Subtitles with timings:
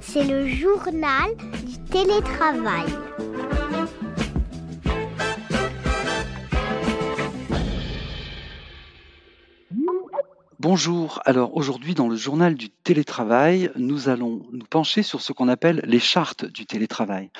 [0.00, 1.30] C'est le journal
[1.64, 2.86] du télétravail.
[10.60, 15.48] Bonjour, alors aujourd'hui dans le journal du télétravail, nous allons nous pencher sur ce qu'on
[15.48, 17.30] appelle les chartes du télétravail.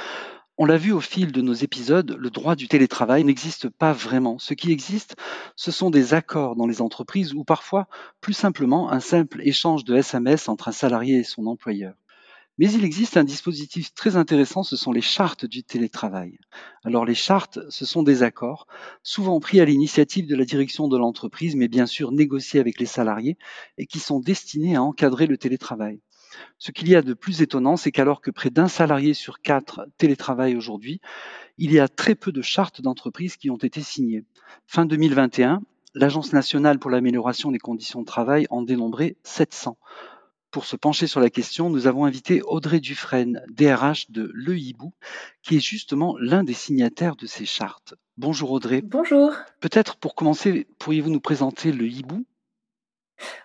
[0.61, 4.41] On l'a vu au fil de nos épisodes, le droit du télétravail n'existe pas vraiment.
[4.41, 5.15] Ce qui existe,
[5.55, 7.87] ce sont des accords dans les entreprises ou parfois,
[8.21, 11.95] plus simplement, un simple échange de SMS entre un salarié et son employeur.
[12.59, 16.41] Mais il existe un dispositif très intéressant, ce sont les chartes du télétravail.
[16.83, 18.67] Alors les chartes, ce sont des accords,
[19.05, 22.87] souvent pris à l'initiative de la direction de l'entreprise, mais bien sûr négociés avec les
[22.87, 23.39] salariés,
[23.77, 26.01] et qui sont destinés à encadrer le télétravail.
[26.59, 29.87] Ce qu'il y a de plus étonnant, c'est qu'alors que près d'un salarié sur quatre
[29.97, 31.01] télétravaille aujourd'hui,
[31.57, 34.25] il y a très peu de chartes d'entreprise qui ont été signées.
[34.67, 35.63] Fin 2021,
[35.95, 39.77] l'Agence nationale pour l'amélioration des conditions de travail en dénombrait 700.
[40.51, 44.95] Pour se pencher sur la question, nous avons invité Audrey Dufresne, DRH de Le Hibou,
[45.43, 47.95] qui est justement l'un des signataires de ces chartes.
[48.17, 48.81] Bonjour Audrey.
[48.83, 49.33] Bonjour.
[49.61, 52.25] Peut-être pour commencer, pourriez-vous nous présenter Le Hibou?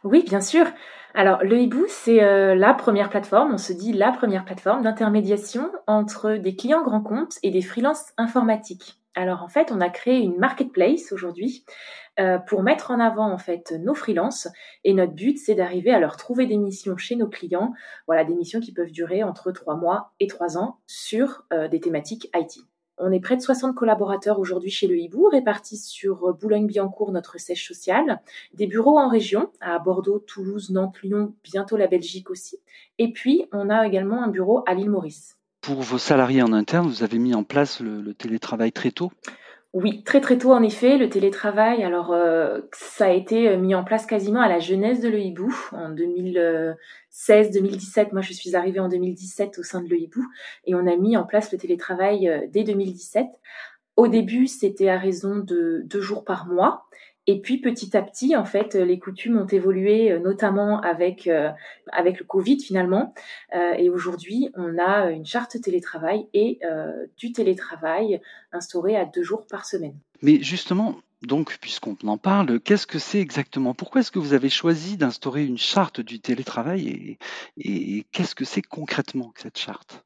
[0.03, 0.65] Oui, bien sûr.
[1.13, 5.71] Alors, le hibou, c'est euh, la première plateforme, on se dit la première plateforme d'intermédiation
[5.85, 8.99] entre des clients grands comptes et des freelances informatiques.
[9.15, 11.65] Alors en fait, on a créé une marketplace aujourd'hui
[12.19, 14.47] euh, pour mettre en avant en fait nos freelances
[14.83, 17.73] et notre but c'est d'arriver à leur trouver des missions chez nos clients,
[18.07, 21.79] voilà des missions qui peuvent durer entre trois mois et trois ans sur euh, des
[21.79, 22.59] thématiques IT.
[22.99, 27.39] On est près de 60 collaborateurs aujourd'hui chez le Hibou, répartis sur euh, Boulogne-Billancourt, notre
[27.39, 28.21] siège social,
[28.53, 32.59] des bureaux en région, à Bordeaux, Toulouse, Nantes, Lyon, bientôt la Belgique aussi.
[32.99, 35.37] Et puis, on a également un bureau à l'île Maurice.
[35.61, 39.11] Pour vos salariés en interne, vous avez mis en place le, télétravail très tôt?
[39.73, 41.83] Oui, très très tôt en effet, le télétravail.
[41.83, 45.51] Alors, euh, ça a été euh, mis en place quasiment à la jeunesse de l'EIBou
[45.71, 48.09] en 2016-2017.
[48.11, 50.23] Moi, je suis arrivée en 2017 au sein de l'EIBou
[50.65, 53.25] et on a mis en place le télétravail euh, dès 2017.
[53.95, 56.85] Au début, c'était à raison de deux jours par mois.
[57.25, 61.49] Et puis petit à petit, en fait, les coutumes ont évolué, euh, notamment avec euh,
[61.91, 63.13] avec le Covid finalement.
[63.55, 66.59] Euh, et aujourd'hui, on a une charte télétravail et
[67.17, 69.95] du télétravail instauré à deux jours par semaine.
[70.21, 73.73] Mais justement, donc, puisqu'on en parle, qu'est-ce que c'est exactement?
[73.73, 77.17] Pourquoi est-ce que vous avez choisi d'instaurer une charte du télétravail
[77.57, 80.03] et qu'est-ce que c'est concrètement cette charte?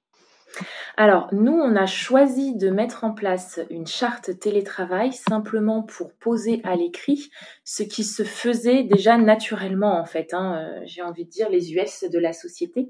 [0.95, 6.61] Alors, nous, on a choisi de mettre en place une charte télétravail simplement pour poser
[6.63, 7.29] à l'écrit
[7.63, 10.33] ce qui se faisait déjà naturellement, en fait.
[10.33, 12.89] Hein, euh, j'ai envie de dire les US de la société.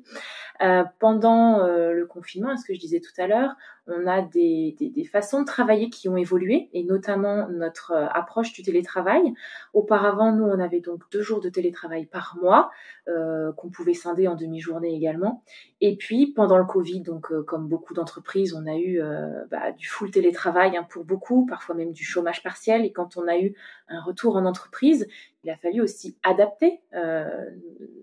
[0.62, 3.56] Euh, pendant euh, le confinement, ce que je disais tout à l'heure,
[3.88, 8.52] on a des, des, façons de travailler qui ont évolué, et notamment notre euh, approche
[8.52, 9.34] du télétravail.
[9.74, 12.70] Auparavant, nous, on avait donc deux jours de télétravail par mois,
[13.08, 15.44] euh, qu'on pouvait scinder en demi-journée également.
[15.80, 19.02] Et puis, pendant le Covid, donc euh, comme beaucoup d'entreprises, on a eu
[19.50, 22.84] bah, du full télétravail hein, pour beaucoup, parfois même du chômage partiel.
[22.84, 23.54] Et quand on a eu
[23.88, 25.08] un retour en entreprise,
[25.48, 27.26] il a fallu aussi adapter euh,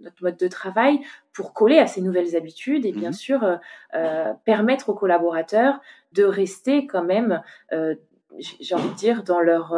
[0.01, 1.01] notre mode de travail
[1.35, 3.15] pour coller à ces nouvelles habitudes et bien mhm.
[3.15, 3.57] sûr euh,
[3.95, 5.81] euh, permettre aux collaborateurs
[6.13, 7.43] de rester quand même,
[8.39, 9.75] j'ai envie de dire, dans leurs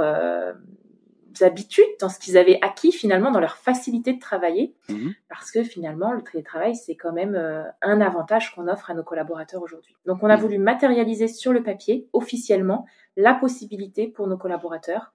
[1.40, 5.14] habitudes, dans ce qu'ils avaient acquis finalement, dans leur facilité de travailler, mhm.
[5.28, 7.34] parce que finalement le télétravail c'est quand même
[7.80, 9.96] un avantage qu'on offre à nos collaborateurs aujourd'hui.
[10.04, 10.42] Donc on a mhm.
[10.42, 15.14] voulu matérialiser sur le papier officiellement la possibilité pour nos collaborateurs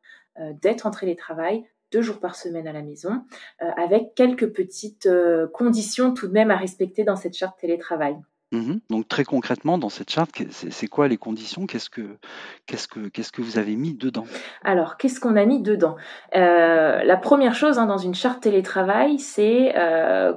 [0.61, 3.23] d'être en télétravail deux jours par semaine à la maison,
[3.61, 8.17] euh, avec quelques petites euh, conditions tout de même à respecter dans cette charte télétravail.
[8.53, 11.65] Mmh Donc très concrètement, dans cette charte, c'est quoi les conditions?
[11.67, 12.17] Qu'est-ce que
[12.65, 14.25] qu'est-ce que qu'est-ce que vous avez mis dedans?
[14.65, 15.95] Alors, qu'est-ce qu'on a mis dedans?
[16.35, 19.73] Euh, La première chose hein, dans une charte télétravail, c'est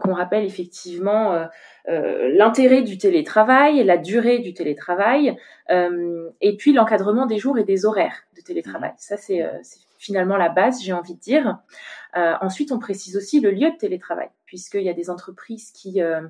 [0.00, 1.48] qu'on rappelle effectivement
[1.88, 5.36] l'intérêt du télétravail, la durée du télétravail,
[5.68, 8.90] et puis l'encadrement des jours et des horaires de télétravail.
[8.90, 9.42] Mmh Ça, c'est
[10.04, 11.58] finalement la base, j'ai envie de dire.
[12.16, 16.00] Euh, ensuite, on précise aussi le lieu de télétravail, puisqu'il y a des entreprises qui,
[16.00, 16.28] euh,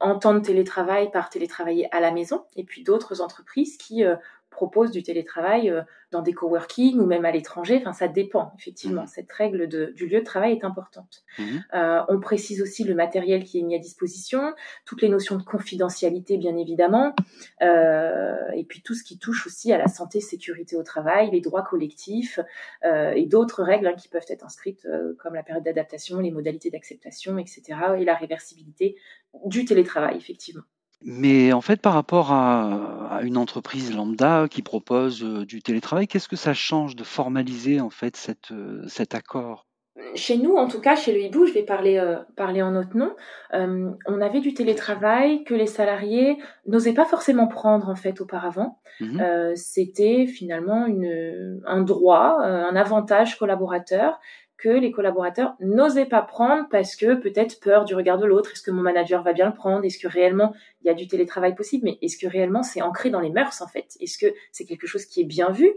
[0.00, 4.16] entendent télétravail par télétravailler à la maison, et puis d'autres entreprises qui euh,
[4.56, 7.76] propose du télétravail euh, dans des coworking ou même à l'étranger.
[7.80, 9.02] Enfin, ça dépend, effectivement.
[9.02, 9.08] Mmh.
[9.08, 11.24] Cette règle du lieu de travail est importante.
[11.38, 11.42] Mmh.
[11.74, 14.54] Euh, on précise aussi le matériel qui est mis à disposition,
[14.86, 17.14] toutes les notions de confidentialité, bien évidemment,
[17.60, 21.40] euh, et puis tout ce qui touche aussi à la santé, sécurité au travail, les
[21.40, 22.40] droits collectifs
[22.84, 24.86] et d'autres règles hein, qui peuvent être inscrites,
[25.18, 27.62] comme la période d'adaptation, les modalités d'acceptation, etc.,
[27.98, 28.96] et la réversibilité
[29.44, 30.62] du télétravail, effectivement.
[31.02, 36.28] Mais en fait, par rapport à, une entreprise lambda qui propose euh, du télétravail, qu'est-ce
[36.28, 39.66] que ça change de formaliser en fait cette, euh, cet accord?
[40.14, 42.96] Chez nous, en tout cas, chez le hibou, je vais parler, euh, parler en notre
[42.96, 43.14] nom,
[43.52, 48.78] on avait du télétravail que les salariés n'osaient pas forcément prendre en fait auparavant.
[49.00, 49.54] Mhm.
[49.54, 54.20] C'était finalement une, un droit, un avantage collaborateur
[54.58, 58.52] que les collaborateurs n'osaient pas prendre parce que peut-être peur du regard de l'autre.
[58.52, 59.84] Est-ce que mon manager va bien le prendre?
[59.84, 61.84] Est-ce que réellement il y a du télétravail possible?
[61.84, 63.96] Mais est-ce que réellement c'est ancré dans les mœurs en fait?
[64.00, 65.70] Est-ce que c'est quelque chose qui est bien vu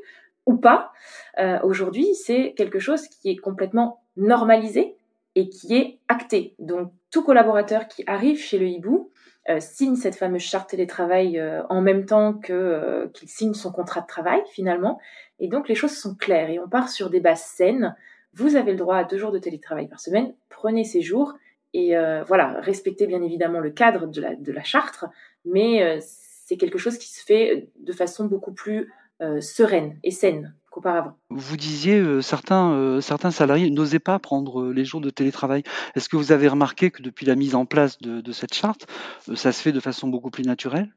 [0.46, 0.92] ou pas?
[1.40, 4.96] Euh, Aujourd'hui, c'est quelque chose qui est complètement normalisé
[5.36, 6.56] et qui est acté.
[6.60, 9.12] Donc tout collaborateur qui arrive chez le hibou
[9.50, 13.72] euh, signe cette fameuse charte télétravail euh, en même temps que euh, qu'il signe son
[13.72, 15.00] contrat de travail finalement.
[15.40, 17.96] Et donc les choses sont claires et on part sur des bases saines.
[18.34, 20.34] Vous avez le droit à deux jours de télétravail par semaine.
[20.50, 21.34] Prenez ces jours
[21.74, 25.06] et euh, voilà, respectez bien évidemment le cadre de la, charte,
[25.46, 28.92] mais euh, c'est quelque chose qui se fait de façon beaucoup plus
[29.22, 31.18] euh, sereine et saine qu'auparavant.
[31.30, 35.64] Vous disiez euh, certains, euh, salariés n'osaient pas prendre euh, les jours de télétravail.
[35.96, 38.88] Est-ce que vous avez remarqué que depuis la mise en place de, cette charte,
[39.30, 40.90] euh, ça se fait de façon beaucoup plus naturelle?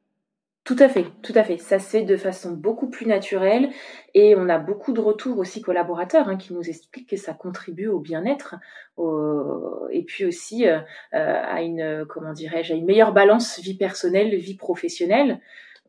[0.65, 1.57] Tout à fait, tout à fait.
[1.57, 3.71] Ça se fait de façon beaucoup plus naturelle
[4.15, 7.89] et on a beaucoup de retours aussi collaborateurs hein, qui nous expliquent que ça contribue
[7.89, 8.55] au bien-être
[9.91, 10.79] et puis aussi euh,
[11.15, 15.41] euh, à une comment dirais-je à une meilleure balance vie personnelle vie professionnelle.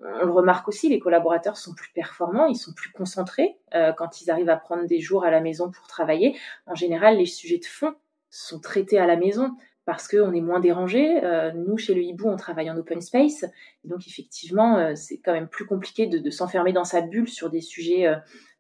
[0.02, 4.22] On le remarque aussi, les collaborateurs sont plus performants, ils sont plus concentrés euh, quand
[4.22, 6.38] ils arrivent à prendre des jours à la maison pour travailler.
[6.66, 7.94] En général, les sujets de fond
[8.30, 9.52] sont traités à la maison
[9.86, 11.24] parce qu'on est moins dérangé.
[11.24, 13.46] Euh, nous, chez le Hibou, on travaille en open space.
[13.84, 17.60] Donc, effectivement, euh, c'est quand même plus compliqué de, s'enfermer dans sa bulle sur des
[17.60, 18.08] sujets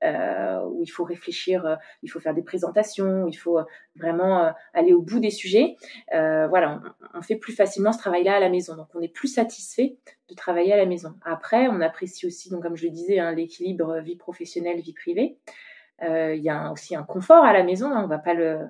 [0.03, 3.59] euh, où il faut réfléchir, il faut faire des présentations, il faut
[3.95, 5.77] vraiment aller au bout des sujets.
[6.11, 6.81] Voilà,
[7.13, 8.75] on, fait plus facilement ce travail-là à la maison.
[8.75, 9.97] Donc, on est plus satisfait
[10.29, 11.13] de travailler à la maison.
[11.23, 15.37] Après, on apprécie aussi, donc comme je le disais, hein, l'équilibre vie professionnelle, vie privée.
[16.01, 18.67] Il y a aussi un confort à la maison, hein, on va pas le,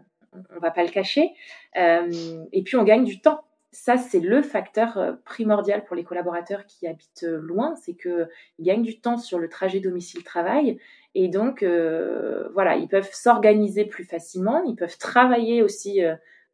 [0.56, 1.32] on va pas le cacher.
[1.78, 3.44] Euh, et puis on gagne du temps.
[3.72, 8.28] Ça, c'est le facteur euh, primordial pour les collaborateurs qui habitent euh, loin, c'est qu'ils
[8.60, 10.78] gagnent du temps sur le trajet domicile-travail.
[11.16, 16.02] Et donc, voilà, ils peuvent s'organiser plus facilement, ils peuvent travailler aussi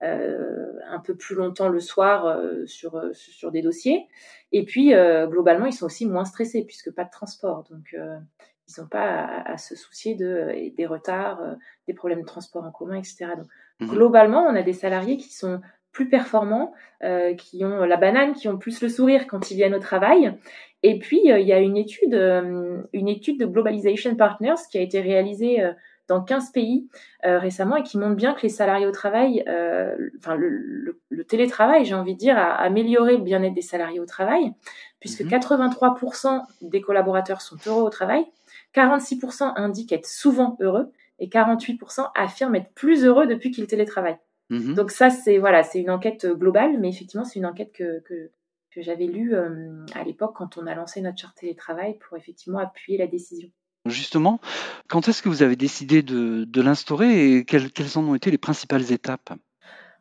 [0.02, 4.06] un peu plus longtemps le soir sur, des dossiers.
[4.52, 4.94] Et puis,
[5.28, 7.64] globalement, ils sont aussi moins stressés puisque pas de transport.
[7.72, 11.56] Donc, ils n'ont pas à, se soucier de, des retards,
[11.88, 13.28] des problèmes de transport en commun, etc.
[13.38, 13.48] Donc.
[13.88, 15.62] Globalement, on a des salariés qui sont
[15.92, 16.74] plus performants,
[17.04, 20.34] euh, qui ont la banane, qui ont plus le sourire quand ils viennent au travail.
[20.84, 24.78] Et puis, euh, il y a une étude, euh, une étude de Globalization Partners qui
[24.78, 25.74] a été réalisée euh,
[26.08, 26.88] dans 15 pays
[27.26, 31.00] euh, récemment et qui montre bien que les salariés au travail, euh, enfin le, le-
[31.10, 34.54] le télétravail, j'ai envie de dire, a amélioré le bien-être des salariés au travail,
[35.00, 35.30] puisque Mhm.
[35.30, 38.26] 83% des collaborateurs sont heureux au travail,
[38.74, 44.20] 46% indiquent être souvent heureux et 48% affirment être plus heureux depuis qu'ils télétravaillent.
[44.50, 44.74] Mhm.
[44.74, 48.00] Donc ça, c'est voilà, c'est une enquête euh, globale, mais effectivement, c'est une enquête que,
[48.02, 48.32] que,
[48.72, 52.60] que j'avais lue euh, à l'époque quand on a lancé notre charte télétravail pour effectivement
[52.60, 53.50] appuyer la décision.
[53.86, 54.40] Justement,
[54.90, 58.30] quand est-ce que vous avez décidé de, de l'instaurer et quelles, quelles en ont été
[58.30, 59.32] les principales étapes?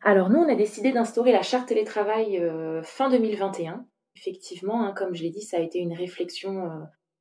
[0.01, 3.85] Alors nous, on a décidé d'instaurer la charte télétravail euh, fin 2021.
[4.15, 6.69] Effectivement, hein, comme je l'ai dit, ça a été une réflexion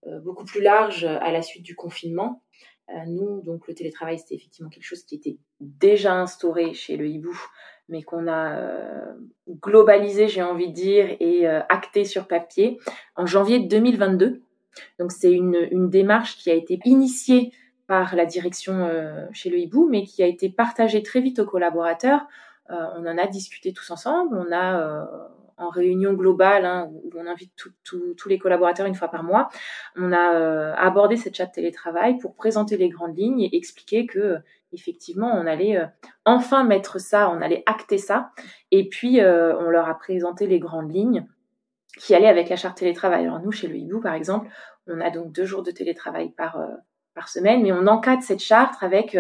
[0.07, 2.43] euh, beaucoup plus large à la suite du confinement.
[2.91, 7.07] Euh, nous, donc le télétravail, c'était effectivement quelque chose qui était déjà instauré chez le
[7.07, 7.39] hibou,
[7.89, 9.13] mais qu'on a euh,
[9.63, 12.79] globalisé, j'ai envie de dire, et euh, acté sur papier
[13.17, 14.43] en janvier 2022.
[14.99, 17.53] Donc c'est une, une démarche qui a été initiée
[17.89, 21.47] par la direction euh, chez le hibou, mais qui a été partagée très vite aux
[21.47, 22.27] collaborateurs.
[22.71, 24.37] Euh, on en a discuté tous ensemble.
[24.37, 25.05] On a euh,
[25.59, 27.53] en réunion globale hein, où on invite
[27.85, 29.49] tous les collaborateurs une fois par mois.
[29.97, 34.19] On a euh, abordé cette chat télétravail pour présenter les grandes lignes et expliquer que
[34.19, 34.39] euh,
[34.73, 35.87] effectivement on allait euh,
[36.25, 38.31] enfin mettre ça, on allait acter ça.
[38.71, 41.27] Et puis euh, on leur a présenté les grandes lignes
[41.99, 43.25] qui allaient avec la charte télétravail.
[43.25, 44.49] Alors nous, chez le Hibou, par exemple,
[44.87, 46.61] on a donc deux jours de télétravail par,
[47.15, 49.19] par semaine, mais on encadre cette charte avec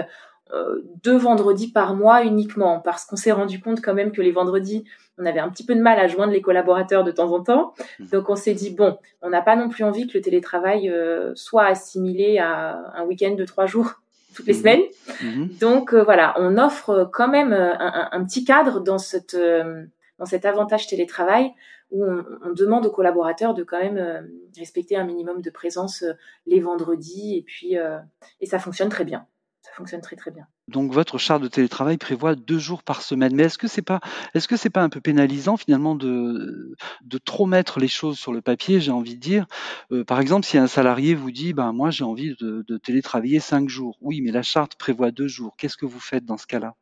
[1.04, 4.84] deux vendredis par mois uniquement, parce qu'on s'est rendu compte quand même que les vendredis,
[5.18, 7.74] on avait un petit peu de mal à joindre les collaborateurs de temps en temps.
[8.12, 11.32] Donc on s'est dit, bon, on n'a pas non plus envie que le télétravail euh,
[11.34, 13.94] soit assimilé à un week-end de trois jours
[14.34, 14.58] toutes les Mhm.
[14.60, 14.82] semaines.
[15.22, 15.48] Mhm.
[15.60, 19.34] Donc euh, voilà, on offre quand même euh, un, un- un petit cadre dans, cette,
[19.34, 19.84] euh,
[20.18, 21.50] dans cet avantage télétravail
[21.90, 24.20] où on, on demande aux collaborateurs de quand même euh,
[24.58, 26.12] respecter un minimum de présence euh,
[26.46, 27.98] les vendredis et puis euh,
[28.40, 29.26] et ça fonctionne très bien.
[29.68, 30.46] Ça fonctionne très très bien.
[30.68, 33.34] Donc votre charte de télétravail prévoit deux jours par semaine.
[33.34, 34.00] Mais est-ce que c'est pas,
[34.34, 38.32] est-ce que c'est pas un peu pénalisant finalement de, de trop mettre les choses sur
[38.32, 39.46] le papier, j'ai envie de dire?
[39.92, 43.40] Euh, par exemple, si un salarié vous dit, ben moi j'ai envie de, de télétravailler
[43.40, 43.96] cinq jours.
[44.00, 45.54] Oui, mais la charte prévoit deux jours.
[45.56, 46.74] Qu'est-ce que vous faites dans ce cas-là?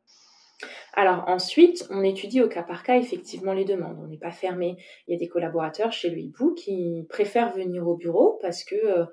[0.93, 3.99] Alors ensuite, on étudie au cas par cas effectivement les demandes.
[4.03, 4.77] On n'est pas fermé.
[5.07, 8.75] Il y a des collaborateurs chez le hibou qui préfèrent venir au bureau parce que
[8.75, 9.05] euh,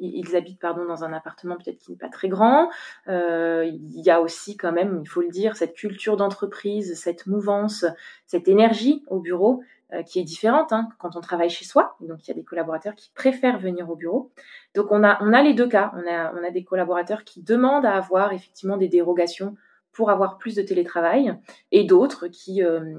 [0.00, 2.70] ils habitent pardon dans un appartement peut-être qui n'est pas très grand.
[3.08, 7.26] Euh, il y a aussi quand même, il faut le dire, cette culture d'entreprise, cette
[7.26, 7.84] mouvance,
[8.26, 11.96] cette énergie au bureau euh, qui est différente hein, quand on travaille chez soi.
[12.00, 14.30] Donc il y a des collaborateurs qui préfèrent venir au bureau.
[14.74, 15.92] Donc on a on a les deux cas.
[15.94, 19.56] On a on a des collaborateurs qui demandent à avoir effectivement des dérogations
[19.98, 21.34] pour avoir plus de télétravail
[21.72, 22.94] et d'autres qui, euh,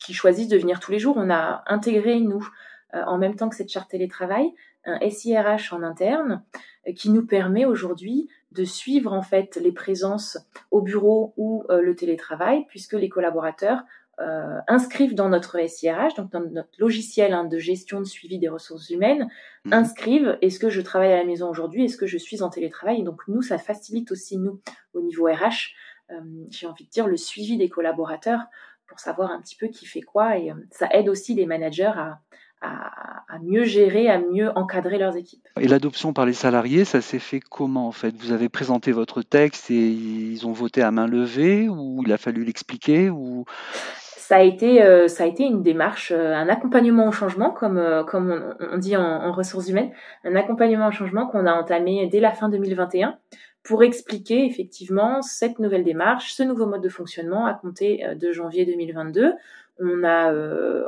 [0.00, 1.16] qui, choisissent de venir tous les jours.
[1.16, 2.46] On a intégré, nous,
[2.92, 4.52] en même temps que cette charte télétravail,
[4.84, 6.42] un SIRH en interne
[6.88, 10.38] euh, qui nous permet aujourd'hui de suivre en fait les présences
[10.70, 13.82] au bureau ou euh, le télétravail, puisque les collaborateurs
[14.68, 18.90] inscrivent dans notre SIRH, donc dans notre logiciel hein, de gestion de suivi des ressources
[18.90, 19.30] humaines,
[19.64, 19.72] mmh.
[19.72, 23.00] inscrivent est-ce que je travaille à la maison aujourd'hui, est-ce que je suis en télétravail.
[23.00, 24.60] Et donc nous, ça facilite aussi nous
[24.92, 25.72] au niveau RH,
[26.50, 28.42] j'ai envie de dire le suivi des collaborateurs
[28.86, 32.20] pour savoir un petit peu qui fait quoi et ça aide aussi les managers à,
[32.60, 35.48] à, mieux gérer, à mieux encadrer leurs équipes.
[35.58, 38.14] Et l'adoption par les salariés, ça s'est fait comment en fait?
[38.16, 42.18] Vous avez présenté votre texte et ils ont voté à main levée ou il a
[42.18, 43.44] fallu l'expliquer ou
[44.30, 47.78] ça a été, euh, ça a été une démarche, euh, un accompagnement au changement, comme,
[47.78, 49.90] euh, comme on, dit en, en, ressources humaines,
[50.22, 53.16] un accompagnement au changement qu'on a entamé dès la fin 2021
[53.62, 58.64] pour expliquer effectivement cette nouvelle démarche, ce nouveau mode de fonctionnement à compter de janvier
[58.64, 59.34] 2022.
[59.78, 60.32] On a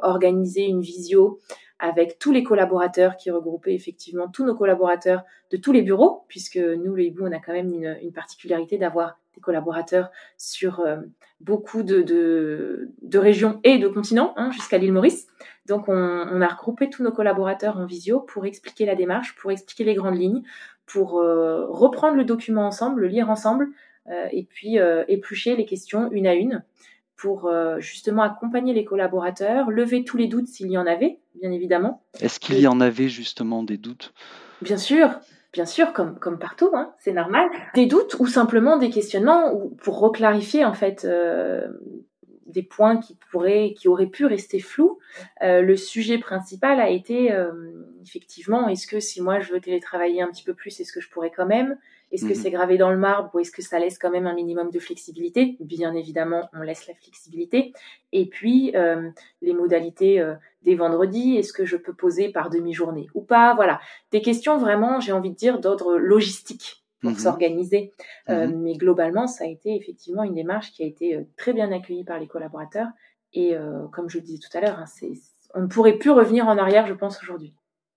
[0.02, 1.41] organisé une visio
[1.83, 6.57] avec tous les collaborateurs qui regroupaient effectivement tous nos collaborateurs de tous les bureaux, puisque
[6.57, 10.99] nous, le hibou, on a quand même une, particularité d'avoir des collaborateurs sur euh,
[11.41, 15.26] beaucoup de, régions et de continents, hein, jusqu'à l'île Maurice.
[15.67, 19.50] Donc, on, on, a regroupé tous nos collaborateurs en visio pour expliquer la démarche, pour
[19.50, 20.45] expliquer les grandes lignes,
[20.92, 23.68] pour euh, reprendre le document ensemble, le lire ensemble,
[24.08, 26.62] euh, et puis éplucher les questions une à une
[27.22, 31.52] pour euh, justement accompagner les collaborateurs, lever tous les doutes s'il y en avait, bien
[31.52, 32.02] évidemment.
[32.20, 34.12] Est-ce qu'il y en avait justement des doutes?
[34.61, 35.08] Bien sûr,
[35.52, 37.49] bien sûr, comme, comme partout, hein, c'est normal.
[37.76, 41.68] Des doutes ou simplement des questionnements ou pour reclarifier en fait euh,
[42.46, 44.99] des points qui pourraient, qui auraient pu rester flous.
[45.42, 47.32] Euh, le sujet principal a été
[48.02, 51.08] effectivement, est-ce que si moi je veux télétravailler un petit peu plus, est-ce que je
[51.08, 51.78] pourrais quand même?
[52.12, 52.34] Est-ce que mhm.
[52.34, 54.78] c'est gravé dans le marbre ou est-ce que ça laisse quand même un minimum de
[54.78, 55.56] flexibilité?
[55.61, 57.72] Bien évidemment, on laisse la flexibilité.
[58.12, 59.08] Et puis, euh,
[59.40, 63.54] les modalités euh, des vendredis, est-ce que je peux poser par demi-journée ou pas?
[63.54, 63.80] Voilà,
[64.11, 67.18] des questions vraiment, j'ai envie de dire, d'ordre logistique pour mhm.
[67.18, 67.92] s'organiser.
[68.30, 68.62] Euh, mhm.
[68.62, 72.18] mais globalement, ça a été effectivement une démarche qui a été très bien accueillie par
[72.18, 72.88] les collaborateurs.
[73.35, 73.56] Et
[73.92, 75.14] comme je le disais tout à l'heure, hein,
[75.54, 77.54] on ne pourrait plus revenir en arrière, je pense, aujourd'hui.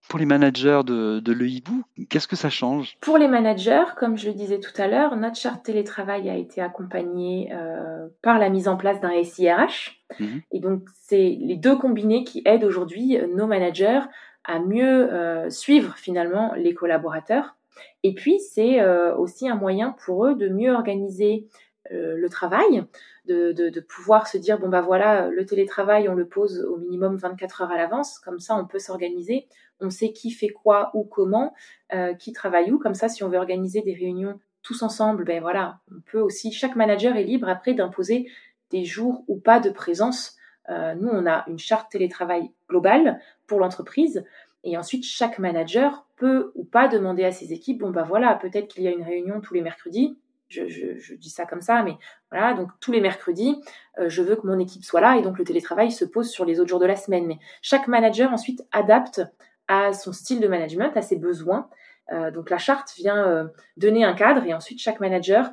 [0.07, 2.95] Pour les managers de, de l'EIBU, qu'est-ce que ça change?
[3.01, 6.61] Pour les managers, comme je le disais tout à l'heure, notre charte télétravail a été
[6.61, 10.03] accompagnée euh, par la mise en place d'un SIRH.
[10.19, 10.41] Mhm.
[10.51, 14.01] Et donc, c'est les deux combinés qui aident aujourd'hui nos managers
[14.43, 17.54] à mieux euh, suivre finalement les collaborateurs.
[18.03, 21.47] Et puis, c'est euh, aussi un moyen pour eux de mieux organiser
[21.91, 22.83] euh, le travail,
[23.25, 27.61] de, pouvoir se dire bon bah voilà le télétravail on le pose au minimum 24
[27.61, 28.19] heures à l'avance.
[28.19, 29.47] Comme ça on peut s'organiser.
[29.79, 31.53] On sait qui fait quoi ou comment
[31.93, 32.79] euh, qui travaille où.
[32.79, 36.51] Comme ça si on veut organiser des réunions tous ensemble ben voilà on peut aussi
[36.51, 38.27] chaque manager est libre après d'imposer
[38.71, 40.37] des jours ou pas de présence.
[40.69, 44.23] Nous on a une charte télétravail globale pour l'entreprise.
[44.63, 48.67] Et ensuite chaque manager peut ou pas demander à ses équipes bon bah voilà peut-être
[48.67, 50.17] qu'il y a une réunion tous les mercredis
[50.49, 51.97] je, dis ça comme ça, mais
[52.31, 53.61] voilà, donc tous les mercredis,
[53.99, 56.45] euh, je veux que mon équipe soit là et donc le télétravail se pose sur
[56.45, 57.25] les autres jours de la semaine.
[57.25, 59.21] Mais chaque manager ensuite adapte
[59.67, 61.69] à son style de management, à ses besoins.
[62.13, 65.51] Euh, donc la charte vient euh, donner un cadre et ensuite chaque manager,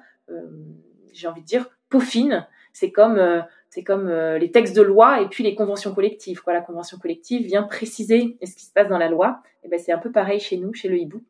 [1.12, 2.47] j'ai envie de dire, peaufine.
[2.73, 6.43] C'est comme c'est comme les textes de loi et puis les conventions collectives.
[6.47, 9.43] La convention collective vient préciser ce qui se passe dans la loi.
[9.64, 11.23] Et ben c'est un peu pareil chez nous, chez le hibou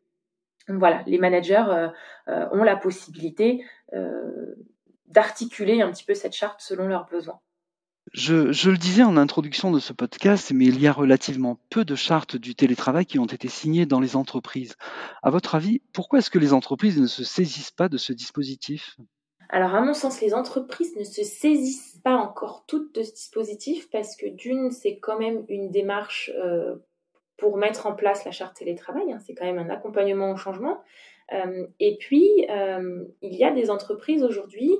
[0.67, 1.89] voilà, les managers euh,
[2.27, 4.55] euh, ont la possibilité euh,
[5.07, 7.39] d'articuler un petit peu cette charte selon leurs besoins.
[8.13, 11.95] Je, le disais en introduction de ce podcast, mais il y a relativement peu de
[11.95, 14.75] chartes du télétravail qui ont été signées dans les entreprises.
[15.23, 18.97] À votre avis, pourquoi est-ce que les entreprises ne se saisissent pas de ce dispositif?
[19.55, 23.89] Alors, à mon sens, les entreprises ne se saisissent pas encore toutes de ce dispositif
[23.91, 26.31] parce que d'une, c'est quand même une démarche
[27.37, 29.11] pour mettre en place la charte télétravail.
[29.11, 30.81] Hein, c'est quand même un accompagnement au changement.
[31.33, 34.71] Euh, et puis, euh, il y a des entreprises aujourd'hui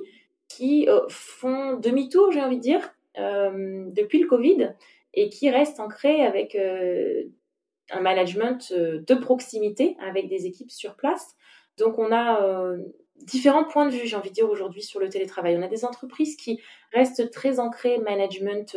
[0.48, 4.74] qui euh, font demi-tour, j'ai envie de dire, depuis le Covid
[5.12, 11.36] et qui restent ancrées avec un management de proximité avec des équipes sur place.
[11.78, 12.74] Donc, on a
[13.22, 15.56] différents points de vue, j'ai envie de dire, aujourd'hui sur le télétravail.
[15.58, 16.60] On a des entreprises qui
[16.92, 18.76] restent très ancrées management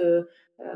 [0.60, 0.76] euh,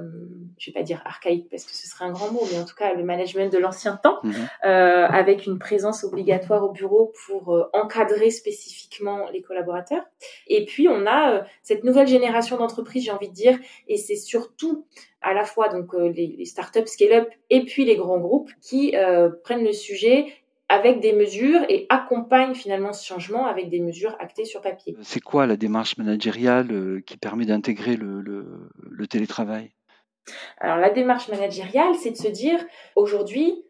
[0.60, 2.75] je vais pas dire archaïque parce que ce serait un grand mot, mais en tout
[2.75, 4.34] cas le management de l'ancien temps, mhm.
[4.65, 10.03] euh, avec une présence obligatoire au bureau pour euh, encadrer spécifiquement les collaborateurs.
[10.48, 14.15] Et puis on a euh, cette nouvelle génération d'entreprises, j'ai envie de dire, et c'est
[14.15, 14.86] surtout
[15.22, 18.96] à la fois donc les, les startups scale-up et puis les grands groupes qui
[19.44, 20.25] prennent le sujet
[20.71, 24.95] avec des mesures et accompagnent finalement ce changement avec des mesures actées sur papier.
[25.01, 29.73] C'est quoi la démarche managériale qui permet d'intégrer le, le télétravail?
[30.59, 32.63] Alors la démarche managériale, c'est de se dire
[32.95, 33.65] aujourd'hui,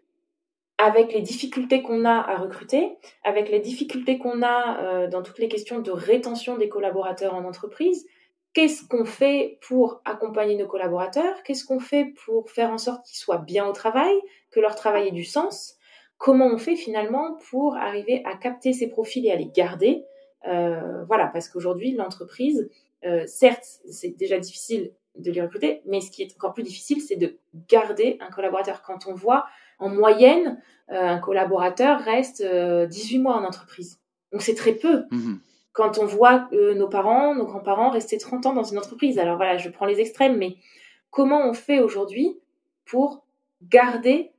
[0.78, 5.40] avec les difficultés qu'on a à recruter, avec les difficultés qu'on a euh, dans toutes
[5.40, 8.06] les questions de rétention des collaborateurs en entreprise,
[8.54, 11.42] qu'est-ce qu'on fait pour accompagner nos collaborateurs?
[11.44, 14.14] Qu'est-ce qu'on fait pour faire en sorte qu'ils soient bien au travail,
[14.52, 15.78] que leur travail ait du sens?
[16.22, 20.06] Comment on fait finalement pour arriver à capter ces profils et à les garder
[20.48, 22.70] euh, Voilà, parce qu'aujourd'hui, l'entreprise,
[23.06, 25.82] euh, certes, c'est déjà difficile de les recruter.
[25.88, 28.84] Mais ce qui est encore plus difficile, c'est de garder un collaborateur.
[28.84, 29.48] Quand on voit,
[29.80, 30.62] en moyenne,
[30.92, 34.00] euh, un collaborateur reste 18 euh, mois en entreprise.
[34.32, 35.06] Donc c'est très peu.
[35.10, 35.40] Mhm.
[35.74, 39.18] Quand on voit euh, nos parents, nos grands-parents rester 30 ans dans une entreprise.
[39.18, 40.58] Alors voilà, je prends les extrêmes, mais
[41.10, 42.38] comment on fait aujourd'hui
[42.86, 43.26] pour
[43.64, 44.32] garder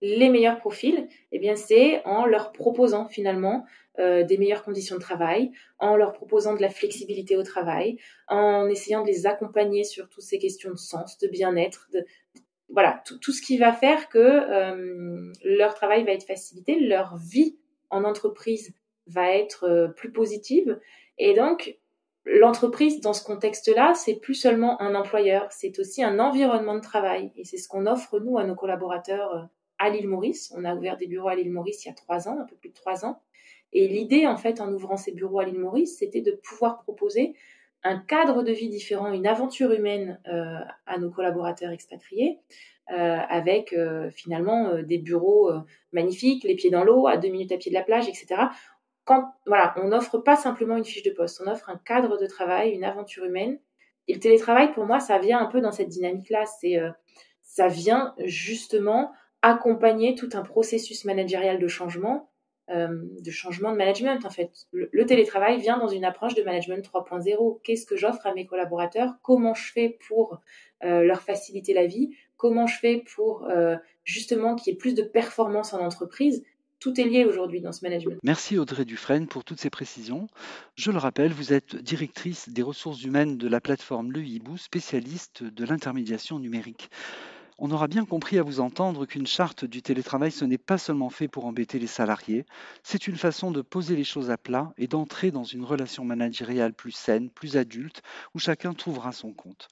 [0.00, 3.64] les meilleurs profils Eh bien, c'est en leur proposant finalement
[3.98, 8.68] euh, des meilleures conditions de travail, en leur proposant de la flexibilité au travail, en
[8.68, 11.88] essayant de les accompagner sur toutes ces questions de sens, de bien-être,
[12.68, 17.58] voilà, tout, ce qui va faire que euh, leur travail va être facilité, leur vie
[17.90, 18.74] en entreprise
[19.06, 20.78] va être euh, plus positive.
[21.18, 21.76] Et donc,
[22.24, 27.32] l'entreprise, dans ce contexte-là, c'est plus seulement un employeur, c'est aussi un environnement de travail.
[27.36, 30.52] Et c'est ce qu'on offre, nous, à nos collaborateurs à l'île Maurice.
[30.56, 32.56] On a ouvert des bureaux à l'île Maurice il y a trois ans, un peu
[32.56, 33.22] plus de trois ans.
[33.72, 37.34] Et l'idée, en fait, en ouvrant ces bureaux à l'île Maurice, c'était de pouvoir proposer
[37.84, 42.40] un cadre de vie différent, une aventure humaine euh, à nos collaborateurs expatriés,
[42.90, 42.94] euh,
[43.28, 45.52] avec euh, finalement des bureaux
[45.92, 48.26] magnifiques, les pieds dans l'eau, à deux minutes à pied de la plage, etc.
[49.04, 52.26] Quand, voilà, on n'offre pas simplement une fiche de poste, on offre un cadre de
[52.26, 53.58] travail, une aventure humaine.
[54.06, 56.46] Et le télétravail, pour moi, ça vient un peu dans cette dynamique-là.
[56.46, 56.78] C'est,
[57.42, 62.28] ça vient justement accompagner tout un processus managérial de changement
[62.70, 62.88] euh,
[63.24, 64.66] de changement de management en fait.
[64.72, 67.60] Le, télétravail vient dans une approche de management 3.0.
[67.62, 69.14] Qu'est-ce que j'offre à mes collaborateurs?
[69.22, 70.42] Comment je fais pour
[70.84, 72.10] euh, leur faciliter la vie?
[72.36, 76.44] Comment je fais pour euh, justement qu'il y ait plus de performance en entreprise?
[76.78, 78.18] Tout est lié aujourd'hui dans ce management.
[78.22, 80.26] Merci Audrey Dufresne pour toutes ces précisions.
[80.74, 85.42] Je le rappelle, vous êtes directrice des ressources humaines de la plateforme Le Hibou, spécialiste
[85.42, 86.90] de l'intermédiation numérique.
[87.60, 91.10] On aura bien compris à vous entendre qu'une charte du télétravail, ce n'est pas seulement
[91.10, 92.46] fait pour embêter les salariés,
[92.84, 96.72] c'est une façon de poser les choses à plat et d'entrer dans une relation managériale
[96.72, 99.66] plus saine, plus adulte, où chacun trouvera son compte.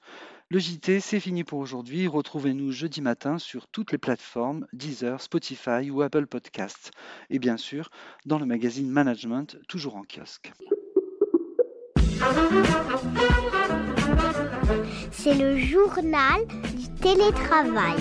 [0.49, 2.09] Le JT, c'est fini pour aujourd'hui.
[2.09, 6.90] Retrouvez-nous jeudi matin sur toutes les plateformes Deezer, Spotify ou Apple Podcasts.
[7.31, 7.90] Et bien sûr,
[8.27, 10.53] dans le magazine Management, toujours en kiosque.
[15.12, 17.96] C'est le journal du télétravail.